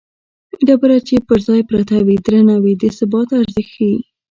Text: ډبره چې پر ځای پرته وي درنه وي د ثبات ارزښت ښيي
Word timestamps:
ډبره 0.65 0.97
چې 1.07 1.15
پر 1.27 1.39
ځای 1.47 1.61
پرته 1.69 1.95
وي 2.07 2.17
درنه 2.25 2.55
وي 2.63 2.73
د 2.81 2.83
ثبات 2.97 3.29
ارزښت 3.39 3.67
ښيي 3.73 3.97